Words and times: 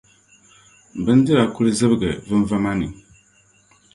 bindira 1.03 1.43
kul 1.53 1.67
zibigi 1.77 2.11
vinvama 2.27 2.71
ni. 2.79 2.87